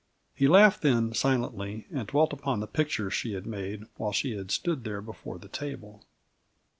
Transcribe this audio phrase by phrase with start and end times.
[0.33, 4.49] He laughed then, silently, and dwelt upon the picture she had made while she had
[4.49, 6.03] stood there before the table.